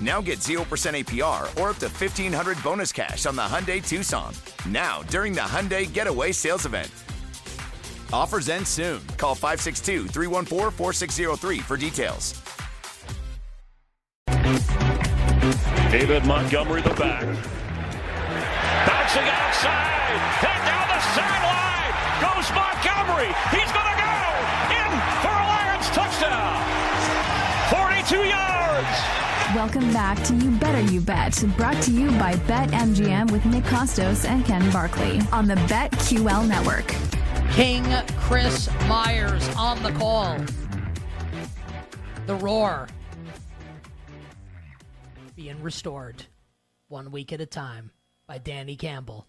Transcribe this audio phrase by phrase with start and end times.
[0.00, 4.32] Now get 0% APR or up to 1500 bonus cash on the Hyundai Tucson.
[4.68, 6.90] Now, during the Hyundai Getaway Sales Event.
[8.12, 9.00] Offers end soon.
[9.16, 12.40] Call 562 314 4603 for details.
[15.90, 17.24] David Montgomery, the back.
[18.86, 20.20] Bouncing outside.
[20.40, 21.94] Hit down the sideline.
[22.22, 23.32] Goes Montgomery.
[23.50, 24.14] He's going to go.
[24.78, 24.90] In
[25.24, 26.60] for a Lions touchdown.
[27.72, 29.27] 42 yards.
[29.54, 34.26] Welcome back to You Better You Bet, brought to you by BetMGM with Nick Kostos
[34.26, 36.94] and Ken Barkley on the BetQL network.
[37.52, 37.82] King
[38.18, 40.36] Chris Myers on the call.
[42.26, 42.88] The roar
[45.34, 46.26] being restored
[46.88, 47.90] one week at a time
[48.26, 49.26] by Danny Campbell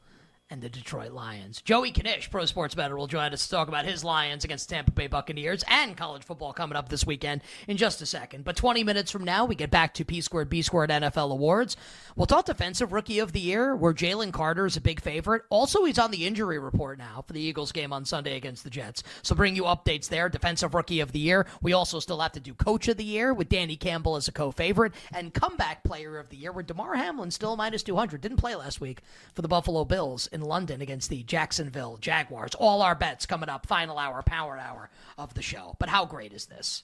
[0.49, 1.61] and the Detroit Lions.
[1.61, 4.91] Joey Knish, pro sports bettor, will join us to talk about his Lions against Tampa
[4.91, 8.43] Bay Buccaneers and college football coming up this weekend in just a second.
[8.43, 11.77] But 20 minutes from now, we get back to P squared B squared NFL awards.
[12.15, 15.43] We'll talk defensive rookie of the year, where Jalen Carter is a big favorite.
[15.49, 18.69] Also, he's on the injury report now for the Eagles game on Sunday against the
[18.69, 19.03] Jets.
[19.21, 20.29] So bring you updates there.
[20.29, 21.45] Defensive rookie of the year.
[21.61, 24.31] We also still have to do coach of the year with Danny Campbell as a
[24.31, 28.55] co-favorite and comeback player of the year, where Damar Hamlin still minus 200 didn't play
[28.55, 29.01] last week
[29.33, 32.55] for the Buffalo Bills in London against the Jacksonville Jaguars.
[32.55, 35.75] All our bets coming up, final hour, power hour of the show.
[35.79, 36.83] But how great is this?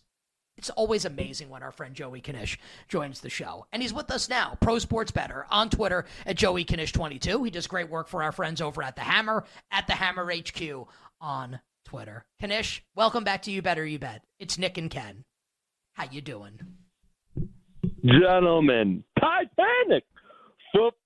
[0.57, 2.57] It's always amazing when our friend Joey Knish
[2.87, 3.65] joins the show.
[3.73, 7.43] And he's with us now, Pro Sports Bettor, on Twitter at Joey Knish22.
[7.43, 10.87] He does great work for our friends over at The Hammer, at The Hammer HQ
[11.19, 12.25] on Twitter.
[12.41, 14.23] Knish, welcome back to You Better You Bet.
[14.39, 15.25] It's Nick and Ken.
[15.93, 16.59] How you doing?
[18.05, 20.03] Gentlemen, Titanic
[20.71, 21.04] football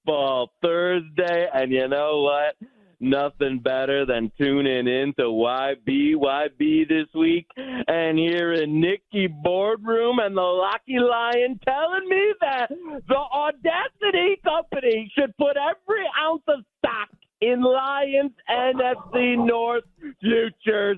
[1.62, 2.56] and you know what?
[3.02, 10.42] Nothing better than tuning in to YBYB this week and hearing Nikki Boardroom and the
[10.42, 12.70] Lucky Lion telling me that
[13.08, 17.10] the Audacity Company should put every ounce of stock
[17.42, 19.86] in Lions NFC North
[20.22, 20.98] futures.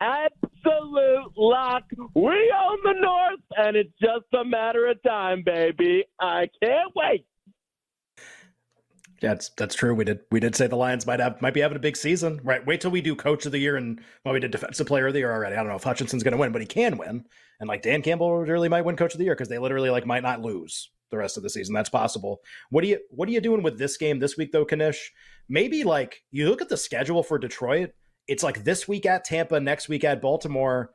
[0.00, 1.84] Absolute lock.
[2.14, 6.04] We own the North, and it's just a matter of time, baby.
[6.20, 7.26] I can't wait.
[9.20, 9.94] That's that's true.
[9.94, 12.40] We did we did say the Lions might have might be having a big season.
[12.44, 12.64] Right.
[12.64, 15.12] Wait till we do coach of the year and well, we did defensive player of
[15.12, 15.54] the year already.
[15.54, 17.24] I don't know if Hutchinson's gonna win, but he can win.
[17.60, 20.06] And like Dan Campbell really might win coach of the year because they literally like
[20.06, 21.74] might not lose the rest of the season.
[21.74, 22.40] That's possible.
[22.70, 25.12] What do you what are you doing with this game this week though, Knish?
[25.48, 27.90] Maybe like you look at the schedule for Detroit,
[28.28, 30.90] it's like this week at Tampa, next week at Baltimore.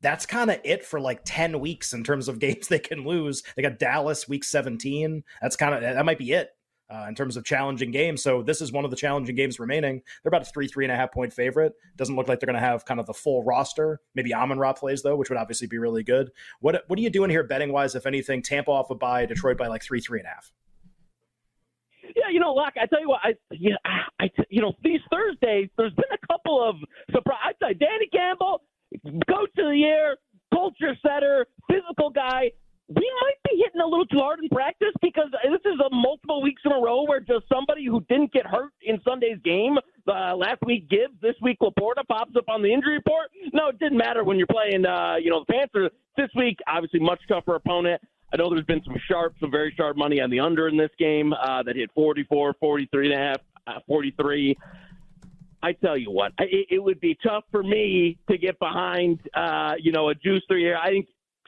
[0.00, 3.42] That's kind of it for like 10 weeks in terms of games they can lose.
[3.56, 5.24] They got Dallas week 17.
[5.42, 6.50] That's kind of that might be it
[6.90, 8.22] uh, in terms of challenging games.
[8.22, 10.02] So this is one of the challenging games remaining.
[10.22, 11.74] They're about a three, three and a half point favorite.
[11.96, 14.00] Doesn't look like they're going to have kind of the full roster.
[14.14, 16.30] Maybe Amon Ra plays though, which would obviously be really good.
[16.60, 17.94] What what are you doing here betting wise?
[17.94, 20.52] If anything, Tampa off a bye, Detroit by like three, three and a half.
[22.16, 23.76] Yeah, you know, Locke, I tell you what, I, you know,
[24.18, 26.76] I, you know, these Thursdays, there's been a couple of
[27.12, 27.54] surprise.
[27.60, 28.62] Danny Campbell,
[29.28, 30.16] coach of the year,
[30.52, 32.50] culture setter, physical guy.
[32.88, 34.94] We might be hitting a little too hard in practice?
[35.02, 38.46] Because this is a multiple weeks in a row where just somebody who didn't get
[38.46, 39.76] hurt in Sunday's game
[40.08, 43.30] uh, last week Gibbs, this week LaPorta pops up on the injury report.
[43.52, 45.90] No, it didn't matter when you're playing, uh, you know, the Panthers.
[46.16, 48.00] This week, obviously, much tougher opponent.
[48.32, 50.90] I know there's been some sharp, some very sharp money on the under in this
[50.98, 53.36] game uh, that hit 44, 43 and a half,
[53.66, 54.56] uh, 43.
[55.62, 59.72] I tell you what, it, it would be tough for me to get behind, uh,
[59.78, 60.76] you know, a juice three here.
[60.76, 61.08] I think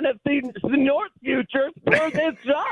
[0.00, 2.64] NFC North futures for this show.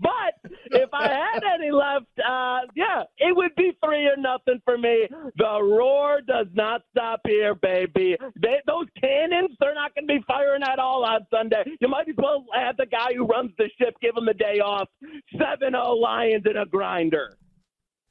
[0.00, 4.76] But if I had any left, uh, yeah, it would be three or nothing for
[4.78, 5.08] me.
[5.36, 8.16] The roar does not stop here, baby.
[8.40, 11.64] They, those cannons, they're not going to be firing at all on Sunday.
[11.80, 14.60] You might as well have the guy who runs the ship give him the day
[14.60, 14.88] off.
[15.38, 17.36] 7 0 Lions in a grinder.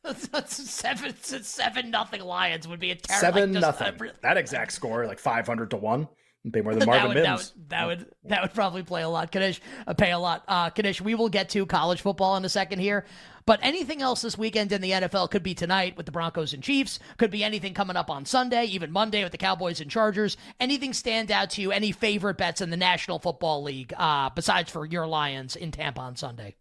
[0.45, 4.09] seven seven nothing Lions would be a terrible Seven like, just, nothing.
[4.09, 6.07] uh, that exact score, like five hundred to one.
[6.51, 7.53] Pay more than that Marvin would, that Mims.
[7.55, 9.33] would that would that would probably play a lot.
[9.33, 10.43] Knish, uh, pay a lot.
[10.47, 13.05] Uh, Knish, we will get to college football in a second here,
[13.45, 16.61] but anything else this weekend in the NFL could be tonight with the Broncos and
[16.61, 16.99] Chiefs.
[17.17, 20.37] Could be anything coming up on Sunday, even Monday with the Cowboys and Chargers.
[20.59, 21.71] Anything stand out to you?
[21.71, 26.01] Any favorite bets in the National Football League uh, besides for your Lions in Tampa
[26.01, 26.55] on Sunday?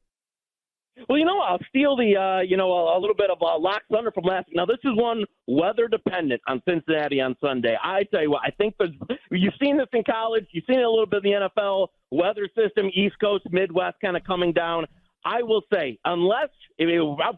[1.08, 3.58] Well, you know, I'll steal the, uh, you know, a, a little bit of uh,
[3.58, 4.46] lock thunder from last.
[4.52, 7.76] Now, this is one weather dependent on Cincinnati on Sunday.
[7.82, 8.92] I tell you what, I think there's,
[9.30, 12.48] you've seen this in college, you've seen it a little bit in the NFL weather
[12.56, 14.86] system, East Coast, Midwest, kind of coming down.
[15.24, 16.86] I will say, unless if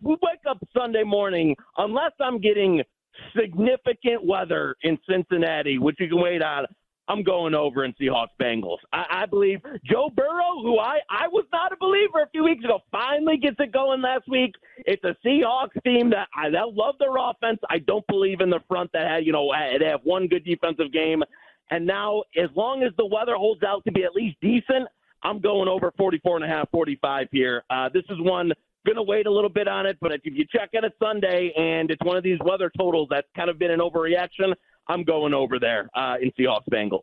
[0.02, 2.82] we wake up Sunday morning, unless I'm getting
[3.38, 6.66] significant weather in Cincinnati, which you can wait on,
[7.08, 8.78] I'm going over in Seahawks Bengals.
[8.92, 12.64] I, I believe Joe Burrow, who I, I was not a believer a few weeks
[12.64, 14.54] ago, finally gets it going last week.
[14.78, 17.60] It's a Seahawks team that I that love their offense.
[17.70, 20.92] I don't believe in the front that had, you know, they have one good defensive
[20.92, 21.22] game.
[21.70, 24.88] And now, as long as the weather holds out to be at least decent,
[25.22, 27.64] I'm going over 44 and a half, 45 here.
[27.70, 28.52] Uh, this is one
[28.86, 31.52] going to wait a little bit on it, but if you check in at Sunday
[31.56, 34.54] and it's one of these weather totals that's kind of been an overreaction,
[34.88, 37.00] I'm going over there uh, in Seahawks Bengals.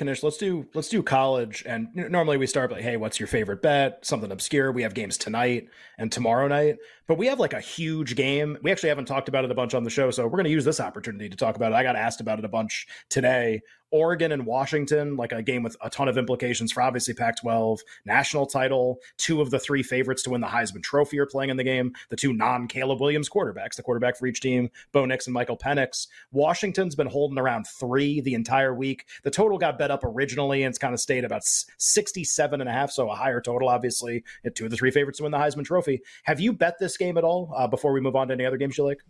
[0.00, 1.62] Knish, let's do let's do college.
[1.66, 4.04] And normally we start like, hey, what's your favorite bet?
[4.04, 4.72] Something obscure.
[4.72, 5.68] We have games tonight
[5.98, 8.58] and tomorrow night, but we have like a huge game.
[8.62, 10.50] We actually haven't talked about it a bunch on the show, so we're going to
[10.50, 11.76] use this opportunity to talk about it.
[11.76, 13.60] I got asked about it a bunch today.
[13.90, 17.80] Oregon and Washington, like a game with a ton of implications for obviously Pac 12,
[18.04, 18.98] national title.
[19.18, 21.92] Two of the three favorites to win the Heisman Trophy are playing in the game.
[22.10, 25.56] The two non Caleb Williams quarterbacks, the quarterback for each team, Bo Nix and Michael
[25.56, 26.08] Penix.
[26.32, 29.06] Washington's been holding around three the entire week.
[29.22, 32.72] The total got bet up originally and it's kind of stayed about 67 and a
[32.72, 34.24] half, so a higher total, obviously.
[34.54, 36.00] Two of the three favorites to win the Heisman Trophy.
[36.24, 38.56] Have you bet this game at all uh, before we move on to any other
[38.56, 39.00] games you like?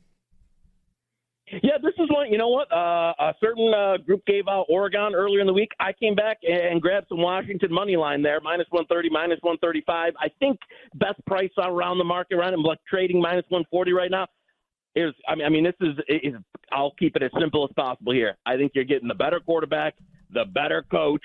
[1.62, 2.30] Yeah, this is one.
[2.30, 2.70] You know what?
[2.72, 5.70] Uh, a certain uh, group gave out Oregon earlier in the week.
[5.78, 9.58] I came back and grabbed some Washington money line there, minus one thirty, minus one
[9.58, 10.14] thirty five.
[10.18, 10.58] I think
[10.94, 12.54] best price around the market around.
[12.54, 14.26] I'm like trading minus one forty right now.
[14.96, 16.34] Is I mean, I mean, this is, is.
[16.72, 18.36] I'll keep it as simple as possible here.
[18.46, 19.94] I think you're getting the better quarterback,
[20.32, 21.22] the better coach,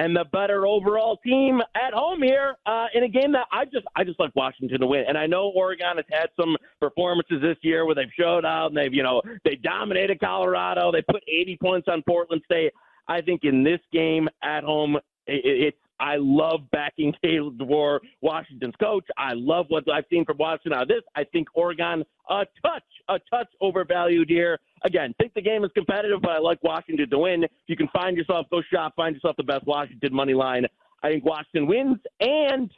[0.00, 3.84] and the better overall team at home here uh, in a game that I just
[3.94, 5.04] I just like Washington to win.
[5.06, 8.76] And I know Oregon has had some performances this year where they've showed out and
[8.76, 10.90] they've you know they dominated Colorado.
[10.90, 12.72] They put 80 points on Portland State.
[13.08, 18.74] I think in this game at home, it, it's I love backing Kalen DeBoer, Washington's
[18.80, 19.04] coach.
[19.16, 21.02] I love what I've seen from Washington of this.
[21.14, 24.58] I think Oregon a touch, a touch overvalued here.
[24.82, 27.44] Again, think the game is competitive, but I like Washington to win.
[27.44, 30.66] If you can find yourself, go shop, find yourself the best Washington money line.
[31.02, 32.70] I think Washington wins and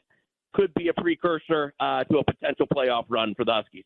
[0.55, 3.85] could be a precursor uh, to a potential playoff run for the Huskies.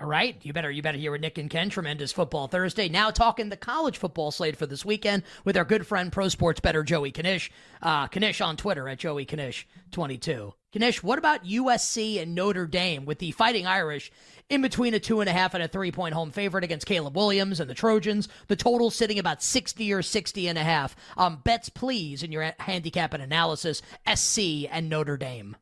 [0.00, 1.68] All right, you better you better hear with Nick and Ken.
[1.68, 2.88] Tremendous football Thursday.
[2.88, 6.60] Now talking the college football slate for this weekend with our good friend Pro Sports
[6.60, 7.50] Bettor Joey Knish.
[7.82, 10.54] Uh, Knish on Twitter at Joey Knish twenty two.
[10.74, 14.10] Knish, what about USC and Notre Dame with the Fighting Irish
[14.48, 17.14] in between a two and a half and a three point home favorite against Caleb
[17.14, 18.28] Williams and the Trojans?
[18.48, 20.96] The total sitting about sixty or sixty and a half.
[21.18, 23.82] Um, bets please in your handicap and analysis.
[24.12, 25.54] SC and Notre Dame.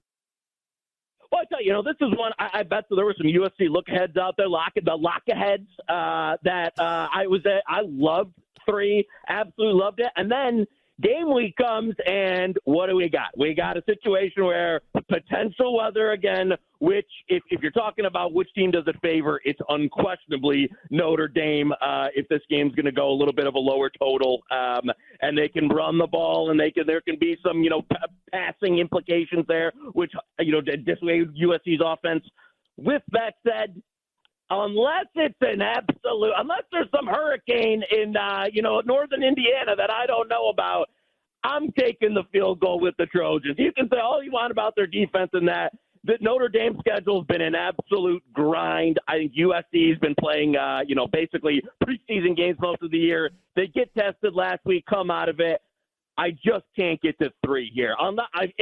[1.31, 3.27] Well, I tell you, you know, this is one I, I bet there were some
[3.27, 7.63] USC look aheads out there, lock the lock aheads uh, that uh, I was at.
[7.69, 8.35] I loved
[8.69, 10.67] three, absolutely loved it, and then
[11.03, 13.37] game week comes, and what do we got?
[13.37, 18.49] We got a situation where potential weather again, which, if, if you're talking about which
[18.55, 21.73] team does it favor, it's unquestionably Notre Dame.
[21.73, 24.91] Uh, if this game's going to go a little bit of a lower total, um,
[25.23, 27.83] and they can run the ball, and they can there can be some you know
[27.83, 27.97] p-
[28.33, 32.25] passing implications there, which you know dissuade USC's offense.
[32.77, 33.81] With that said,
[34.51, 39.91] unless it's an absolute, unless there's some hurricane in, uh, you know, northern Indiana that
[39.91, 40.91] I don't know about,
[41.45, 43.57] I'm taking the field goal with the Trojans.
[43.59, 45.73] You can say all you want about their defense and that.
[46.05, 48.99] The Notre Dame schedule's been an absolute grind.
[49.07, 53.31] I think USC's been playing, uh, you know, basically preseason games most of the year.
[53.55, 55.61] They get tested last week, come out of it.
[56.19, 57.95] I just can't get to three here.
[57.99, 58.29] I'm not.
[58.35, 58.53] I,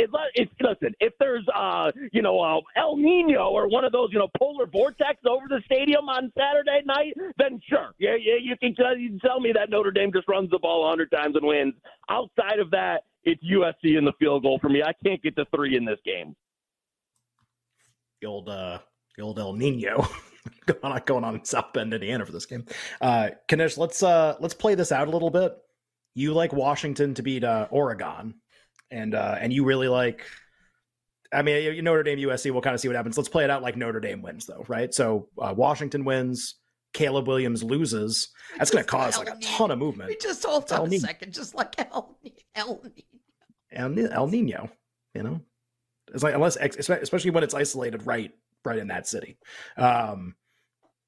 [0.61, 0.95] listen.
[1.01, 4.67] If there's uh, you know, uh, El Nino or one of those, you know, polar
[4.67, 9.11] vortex over the stadium on Saturday night, then sure, yeah, yeah, you can tell, you
[9.11, 11.75] can tell me that Notre Dame just runs the ball a hundred times and wins.
[12.09, 14.83] Outside of that, it's USC in the field goal for me.
[14.83, 16.37] I can't get to three in this game.
[18.21, 18.79] The old, uh,
[19.17, 20.07] the old El Nino.
[20.67, 22.65] going on going on in South Bend, Indiana for this game.
[23.01, 25.57] Uh Knish, let's uh let's play this out a little bit
[26.19, 28.35] you like Washington to beat uh, Oregon,
[28.91, 30.23] and uh, and you really like.
[31.31, 32.51] I mean, Notre Dame, USC.
[32.51, 33.17] We'll kind of see what happens.
[33.17, 34.93] Let's play it out like Notre Dame wins, though, right?
[34.93, 36.55] So uh, Washington wins.
[36.95, 38.31] Caleb Williams loses.
[38.57, 40.09] That's going to cause like a ton of movement.
[40.09, 42.19] We just hold on a second, just like El,
[42.55, 44.09] El Nino.
[44.11, 44.71] El, Nino,
[45.15, 45.41] you know,
[46.15, 48.33] it's like unless especially when it's isolated right
[48.65, 49.37] right in that city.
[49.77, 50.35] Um,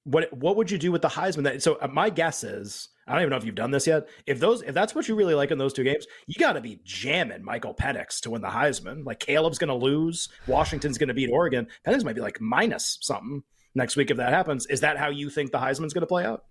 [0.04, 1.44] what what would you do with the Heisman?
[1.44, 4.08] That so uh, my guess is I don't even know if you've done this yet.
[4.24, 6.60] If those, if that's what you really like in those two games, you got to
[6.60, 9.04] be jamming Michael Penix to win the Heisman.
[9.04, 11.66] Like Caleb's going to lose, Washington's going to beat Oregon.
[11.84, 13.42] Penix might be like minus something
[13.74, 14.66] next week if that happens.
[14.66, 16.44] Is that how you think the Heisman's going to play out?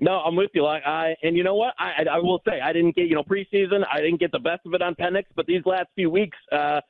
[0.00, 0.62] No, I'm with you.
[0.62, 1.74] Like I, and you know what?
[1.78, 3.84] I, I will say I didn't get you know preseason.
[3.92, 6.80] I didn't get the best of it on Penix, but these last few weeks, uh,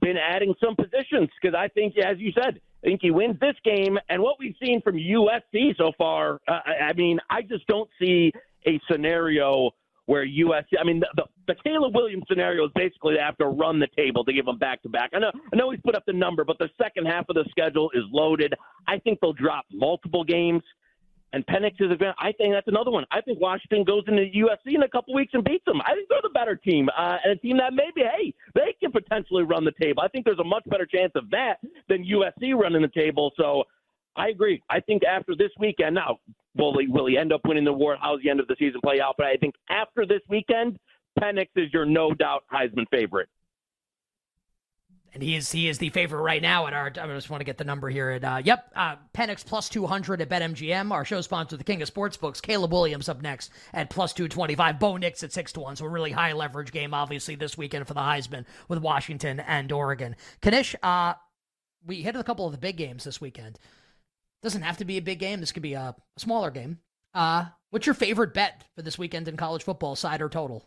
[0.00, 3.54] been adding some positions because I think, as you said, I think he wins this
[3.64, 3.98] game.
[4.08, 8.32] And what we've seen from USC so far, uh, I mean, I just don't see
[8.66, 9.70] a scenario
[10.06, 10.64] where USC.
[10.80, 13.88] I mean, the, the, the Caleb Williams scenario is basically they have to run the
[13.96, 15.10] table to give them back to back.
[15.14, 17.44] I know, I know he's put up the number, but the second half of the
[17.50, 18.54] schedule is loaded.
[18.88, 20.62] I think they'll drop multiple games
[21.32, 22.18] and Penix is advanced.
[22.20, 23.04] I think that's another one.
[23.10, 25.80] I think Washington goes into USC in a couple weeks and beats them.
[25.80, 28.92] I think they're the better team, uh, and a team that maybe, hey, they can
[28.92, 30.02] potentially run the table.
[30.02, 31.56] I think there's a much better chance of that
[31.88, 33.32] than USC running the table.
[33.36, 33.64] So
[34.16, 34.62] I agree.
[34.68, 36.18] I think after this weekend, now
[36.56, 37.98] will he will he end up winning the award?
[38.00, 39.14] How's the end of the season play out?
[39.16, 40.78] But I think after this weekend,
[41.18, 43.28] Penix is your no doubt Heisman favorite
[45.14, 46.86] and he is he is the favorite right now at our.
[46.86, 48.24] I just want to get the number here at.
[48.24, 48.96] Uh, yep, uh,
[49.46, 50.90] plus two hundred at BetMGM.
[50.90, 54.54] Our show sponsor, the King of Sportsbooks, Caleb Williams up next at plus two twenty
[54.54, 54.78] five.
[54.80, 55.76] Bo Nix at six to one.
[55.76, 59.70] So a really high leverage game, obviously this weekend for the Heisman with Washington and
[59.70, 60.16] Oregon.
[60.42, 61.14] Knish, uh,
[61.84, 63.58] we hit a couple of the big games this weekend.
[64.42, 65.40] Doesn't have to be a big game.
[65.40, 66.78] This could be a, a smaller game.
[67.14, 70.66] Uh, what's your favorite bet for this weekend in college football, side or total?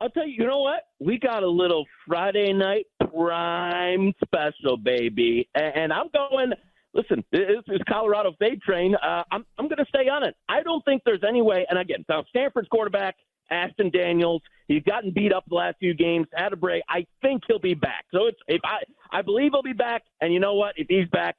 [0.00, 0.84] I'll tell you, you know what?
[0.98, 5.48] We got a little Friday night prime special, baby.
[5.54, 6.52] And I'm going,
[6.94, 8.94] listen, this is Colorado Fade Train.
[8.94, 10.34] Uh, I'm, I'm going to stay on it.
[10.48, 11.66] I don't think there's any way.
[11.68, 13.16] And again, now Stanford's quarterback,
[13.50, 16.82] Ashton Daniels, he's gotten beat up the last few games, had a break.
[16.88, 18.06] I think he'll be back.
[18.12, 18.78] So it's, if I,
[19.12, 20.02] I believe he'll be back.
[20.22, 20.74] And you know what?
[20.76, 21.36] If he's back,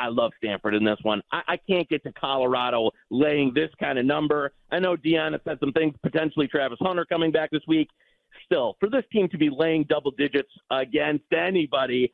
[0.00, 1.22] I love Stanford in this one.
[1.30, 4.52] I, I can't get to Colorado laying this kind of number.
[4.70, 7.90] I know Deion said some things, potentially Travis Hunter coming back this week.
[8.46, 12.10] Still, for this team to be laying double digits against anybody,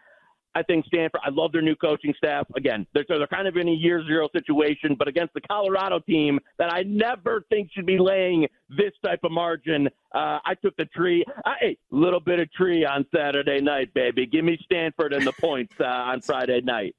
[0.56, 2.46] I think Stanford, I love their new coaching staff.
[2.56, 6.40] Again, they're, they're kind of in a year zero situation, but against the Colorado team
[6.58, 10.86] that I never think should be laying this type of margin, uh, I took the
[10.86, 11.24] tree.
[11.44, 14.26] A little bit of tree on Saturday night, baby.
[14.26, 16.96] Give me Stanford and the points uh, on Friday night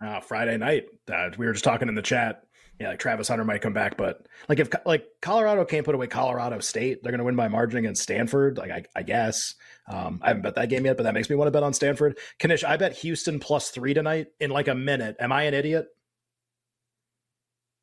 [0.00, 0.86] uh, Friday night.
[1.12, 2.44] Uh, we were just talking in the chat.
[2.80, 6.06] Yeah, like Travis Hunter might come back, but like if like Colorado can't put away
[6.06, 8.56] Colorado State, they're going to win by margin against Stanford.
[8.56, 9.56] Like I, I guess
[9.88, 11.74] um, I haven't bet that game yet, but that makes me want to bet on
[11.74, 12.18] Stanford.
[12.40, 15.16] Knish, I bet Houston plus three tonight in like a minute.
[15.18, 15.88] Am I an idiot?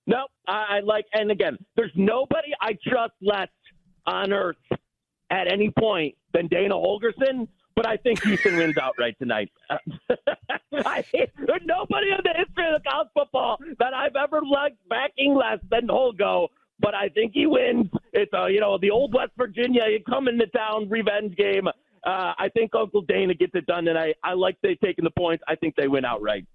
[0.07, 3.49] No, I, like, and again, there's nobody I trust less
[4.05, 4.55] on earth
[5.31, 9.51] at any point than Dana Holgorsen but I think Houston wins outright tonight.
[9.69, 11.03] I,
[11.65, 15.87] nobody in the history of the college football that I've ever liked backing less than
[15.87, 16.47] Holgo,
[16.79, 17.87] but I think he wins.
[18.13, 21.67] It's a, you know the old West Virginia you come into town revenge game.
[21.67, 24.15] Uh, I think Uncle Dana gets it done tonight.
[24.23, 25.43] I like they taking the points.
[25.47, 26.45] I think they win outright.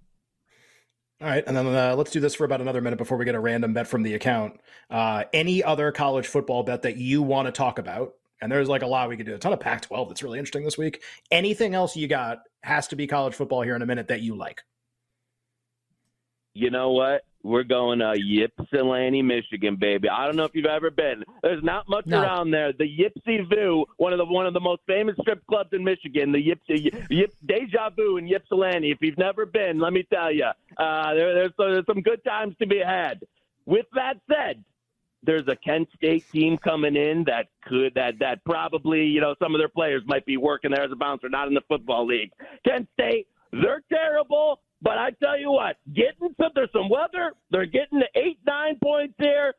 [1.21, 3.35] All right, and then uh, let's do this for about another minute before we get
[3.35, 4.59] a random bet from the account.
[4.89, 8.15] Uh, any other college football bet that you want to talk about?
[8.43, 9.35] And there's like a lot we could do.
[9.35, 11.03] A ton of Pac-12 that's really interesting this week.
[11.31, 14.35] Anything else you got has to be college football here in a minute that you
[14.35, 14.63] like.
[16.55, 17.23] You know what?
[17.43, 20.09] We're going to Ypsilanti, Michigan, baby.
[20.11, 21.25] I don't know if you've ever been.
[21.43, 22.21] There's not much No.
[22.21, 22.73] around there.
[22.73, 26.33] The Yipsy Vu, one of the one of the most famous strip clubs in Michigan,
[26.33, 28.91] the Yipsy Yip, Deja Vu in Ypsilanti.
[28.91, 32.57] If you've never been, let me tell you, uh, there, there's, there's some good times
[32.61, 33.21] to be had.
[33.65, 34.63] With that said,
[35.23, 39.55] there's a Kent State team coming in that could that that probably you know some
[39.55, 42.31] of their players might be working there as a bouncer, not in the football league.
[42.67, 47.33] Kent State, they're terrible, but I tell you what, getting some there's some weather.
[47.51, 49.55] They're getting eight nine points here.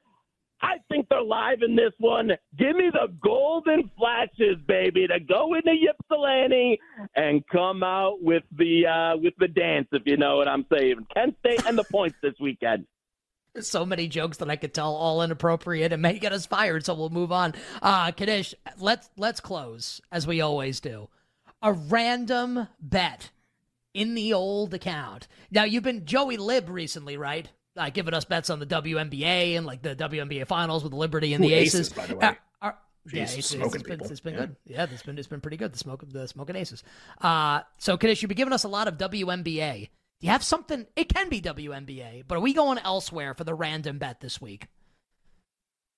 [0.63, 2.29] I think they're live in this one.
[2.57, 6.79] Give me the golden flashes, baby, to go into Ypsilanti
[7.15, 11.07] and come out with the uh, with the dance, if you know what I'm saying.
[11.15, 12.85] Kent State and the points this weekend.
[13.53, 16.85] There's so many jokes that I could tell, all inappropriate, and may get us fired.
[16.85, 17.53] So we'll move on.
[17.81, 21.09] Uh, Knish, let's let's close as we always do.
[21.61, 23.29] A random bet
[23.93, 25.27] in the old account.
[25.51, 27.49] Now you've been Joey Lib recently, right?
[27.75, 31.43] Uh, giving us bets on the WNBA and like the WNBA finals with Liberty and
[31.43, 31.93] Ooh, the Aces, Aces.
[31.93, 32.25] by the way.
[32.27, 32.77] Uh, are-
[33.11, 34.39] yeah, Jeez, Aces, smoking it's been, it's been Yeah.
[34.39, 34.55] good.
[34.65, 35.73] Yeah, it's been it's been pretty good.
[35.73, 36.83] The smoke the smoking aces.
[37.19, 39.89] Uh, so Knish, you've been giving us a lot of WNBA.
[40.21, 40.85] Do you have something?
[40.95, 44.67] It can be WNBA, but are we going elsewhere for the random bet this week?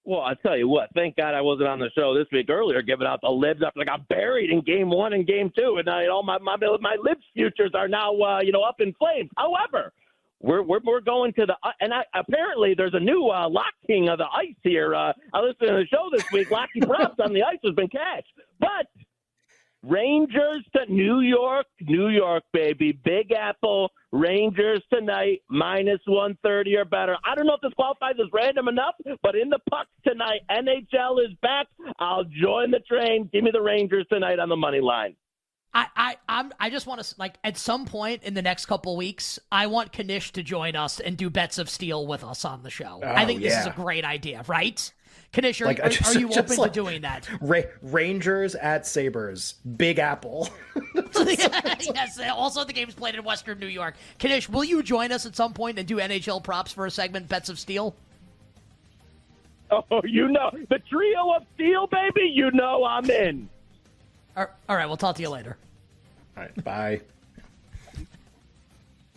[0.06, 2.82] Well, I tell you what, thank God I wasn't on the show this week earlier
[2.82, 5.90] giving out the libs after I got buried in game one and game two, and
[5.90, 9.30] I, all my my my libs futures are now uh, you know up in flames.
[9.38, 9.92] However,
[10.42, 13.74] we're we're, we're going to the uh, and I, apparently there's a new uh, lock
[13.88, 14.96] king of the ice here.
[14.96, 16.50] Uh, I listened to the show this week.
[16.50, 18.88] Locky props on the ice has been cashed, but
[19.84, 22.94] Rangers to New York, New York, baby.
[23.04, 27.18] Big Apple, Rangers tonight, minus 130 or better.
[27.26, 31.20] I don't know if this qualifies as random enough, but in the pucks tonight, NHL
[31.26, 31.68] is back.
[32.00, 33.30] I'll join the train.
[33.34, 35.16] Give me the Rangers tonight on the money line.
[35.74, 38.96] I, I, I'm, I just want to like at some point in the next couple
[38.96, 42.62] weeks, I want Knish to join us and do bets of steel with us on
[42.62, 43.02] the show.
[43.04, 44.94] I Oh, think this is a great idea, right?
[45.36, 47.28] Knish, are, Like, are, just- are you open like- to doing that?
[47.42, 50.50] Ra- Rangers at Sabres, Big Apple.
[50.96, 52.20] yes.
[52.32, 53.96] Also, the game's played in Western New York.
[54.22, 57.28] Knish, will you join us at some point and do NHL props for a segment,
[57.30, 57.96] Bets of Steel?
[59.72, 63.50] Oh, you know, the trio of steel, baby, you know I'm in.
[64.38, 65.58] All all right, we'll talk to you later.
[66.38, 67.02] All right, bye.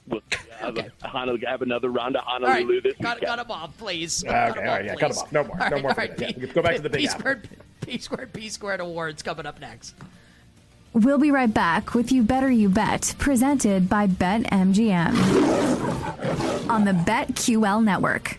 [0.08, 0.20] We'll
[0.60, 3.28] have, Honolulu, have another round of All right, Honolulu this cut, weekend.
[3.28, 4.24] cut him off, please.
[4.24, 5.32] Okay, cut him all right, off, yeah, cut him off.
[5.32, 6.38] No more, All no right, more all for right, that.
[6.38, 7.20] Yeah, go back to the Big P Apple.
[7.20, 7.48] squared,
[7.80, 9.94] P squared, P squared awards coming up next.
[10.92, 15.12] We'll be right back with You Better You Bet, presented by BetMGM
[16.70, 18.38] on the BetQL network.